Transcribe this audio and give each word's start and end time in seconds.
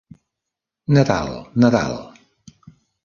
Nadal, 0.95 1.29
Nadal! 1.61 1.93